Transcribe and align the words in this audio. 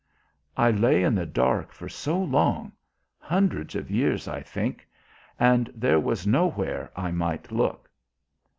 "I 0.57 0.71
lay 0.71 1.03
in 1.03 1.13
the 1.13 1.27
dark 1.27 1.71
for 1.71 1.87
so 1.87 2.17
long 2.17 2.71
hundreds 3.19 3.75
of 3.75 3.91
years, 3.91 4.27
I 4.27 4.41
think 4.41 4.87
and 5.39 5.71
there 5.75 5.99
was 5.99 6.25
nowhere 6.25 6.91
I 6.95 7.11
might 7.11 7.51
look. 7.51 7.87